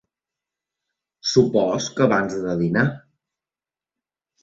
[1.33, 2.89] Suposo que abans de dinar.